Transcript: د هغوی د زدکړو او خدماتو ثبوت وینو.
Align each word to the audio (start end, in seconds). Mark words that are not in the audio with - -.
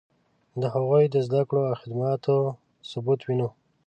د 0.61 0.63
هغوی 0.73 1.03
د 1.09 1.15
زدکړو 1.27 1.61
او 1.69 1.77
خدماتو 1.81 2.35
ثبوت 2.89 3.19
وینو. 3.23 3.49